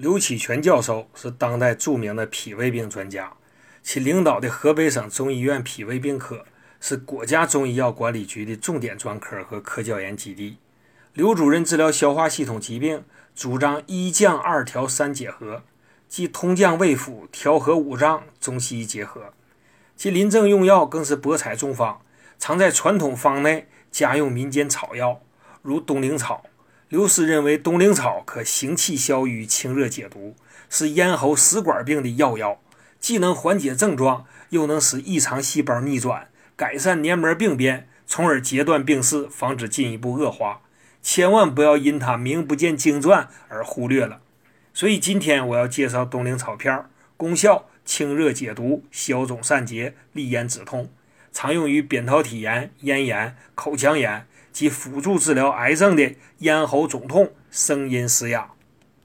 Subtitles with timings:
[0.00, 3.34] 刘启全教授是当代著名的脾胃病专家，
[3.82, 6.46] 其领导的河北省中医院脾胃病科
[6.80, 10.56] 是国家中医药管理局的重点专科和科教研基地。
[11.12, 15.64] 刘主任治疗消化系统疾病，主张一降二调三结合，
[16.08, 19.34] 即通降胃腑、调和五脏，中西医结合。
[19.96, 22.00] 其临症用药更是博采众方，
[22.38, 25.20] 常在传统方内加用民间草药，
[25.60, 26.46] 如冬苓草。
[26.90, 30.34] 刘师认为，冬凌草可行气消瘀、清热解毒，
[30.68, 32.60] 是咽喉食管病的要药，
[32.98, 36.26] 既能缓解症状，又能使异常细胞逆转，
[36.56, 40.62] 改善黏膜病变，从而截断病势，防止进一步恶化。
[41.00, 44.20] 千万不要因它名不见经传而忽略了。
[44.74, 46.86] 所以今天我要介绍冬凌草片，
[47.16, 50.90] 功效清热解毒、消肿散结、利咽止痛，
[51.30, 54.26] 常用于扁桃体炎、咽炎、口腔炎。
[54.52, 58.50] 及辅助治疗癌症的咽喉肿痛、声音嘶哑。